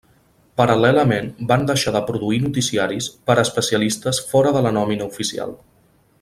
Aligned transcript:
Paral·lelament, 0.59 1.27
van 1.51 1.65
deixar 1.71 1.93
de 1.97 2.01
produir 2.07 2.39
noticiaris 2.45 3.11
per 3.31 3.37
especialistes 3.43 4.23
fora 4.33 4.55
de 4.57 4.65
la 4.69 4.73
nòmina 4.79 5.07
oficial. 5.13 5.55